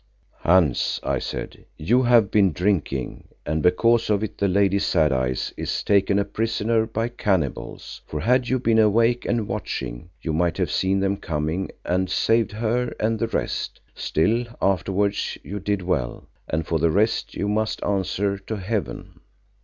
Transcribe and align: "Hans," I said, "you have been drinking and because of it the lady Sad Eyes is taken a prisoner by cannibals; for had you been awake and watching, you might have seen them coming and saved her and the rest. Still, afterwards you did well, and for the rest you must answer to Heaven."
"Hans," 0.39 0.99
I 1.03 1.19
said, 1.19 1.65
"you 1.77 2.01
have 2.01 2.31
been 2.31 2.53
drinking 2.53 3.27
and 3.45 3.61
because 3.61 4.09
of 4.09 4.23
it 4.23 4.39
the 4.39 4.47
lady 4.47 4.79
Sad 4.79 5.11
Eyes 5.11 5.53
is 5.55 5.83
taken 5.83 6.17
a 6.17 6.25
prisoner 6.25 6.87
by 6.87 7.07
cannibals; 7.07 8.01
for 8.07 8.19
had 8.21 8.49
you 8.49 8.57
been 8.57 8.79
awake 8.79 9.27
and 9.27 9.47
watching, 9.47 10.09
you 10.19 10.33
might 10.33 10.57
have 10.57 10.71
seen 10.71 11.01
them 11.01 11.17
coming 11.17 11.69
and 11.85 12.09
saved 12.09 12.53
her 12.53 12.91
and 12.99 13.19
the 13.19 13.27
rest. 13.27 13.79
Still, 13.93 14.45
afterwards 14.59 15.37
you 15.43 15.59
did 15.59 15.83
well, 15.83 16.23
and 16.47 16.65
for 16.65 16.79
the 16.79 16.89
rest 16.89 17.35
you 17.35 17.47
must 17.47 17.83
answer 17.83 18.39
to 18.39 18.55
Heaven." 18.55 19.19